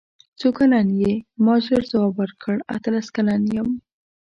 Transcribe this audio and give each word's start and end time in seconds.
څو 0.39 0.47
کلن 0.57 0.87
یې 1.01 1.13
ما 1.45 1.55
ژر 1.65 1.81
ځواب 1.91 2.13
ورکړ 2.17 2.55
اتلس 2.75 3.07
کلن 3.15 3.41
یم. 3.55 3.69